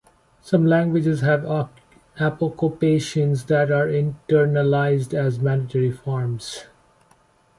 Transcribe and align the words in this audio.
Some 0.41 0.65
languages 0.65 1.21
have 1.21 1.41
apocopations 2.17 3.45
that 3.45 3.69
are 3.69 3.85
internalized 3.85 5.13
as 5.13 5.39
mandatory 5.39 5.91
forms. 5.91 6.63